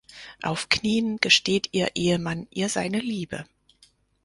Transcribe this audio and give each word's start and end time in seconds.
Auf 0.41 0.67
Knien 0.67 1.17
gesteht 1.17 1.69
ihr 1.73 1.91
Ehemann 1.95 2.47
ihr 2.49 2.69
seine 2.69 2.97
Liebe. 2.99 3.45